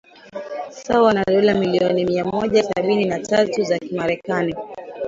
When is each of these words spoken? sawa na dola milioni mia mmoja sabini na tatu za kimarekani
sawa 0.71 1.13
na 1.13 1.23
dola 1.23 1.53
milioni 1.53 2.05
mia 2.05 2.25
mmoja 2.25 2.63
sabini 2.63 3.05
na 3.05 3.19
tatu 3.19 3.63
za 3.63 3.79
kimarekani 3.79 4.55